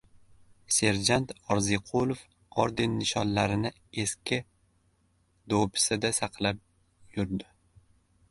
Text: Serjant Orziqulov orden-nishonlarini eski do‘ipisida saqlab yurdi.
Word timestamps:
Serjant 0.75 1.31
Orziqulov 1.55 2.21
orden-nishonlarini 2.63 3.71
eski 4.05 4.39
do‘ipisida 5.53 6.11
saqlab 6.21 6.65
yurdi. 7.19 7.49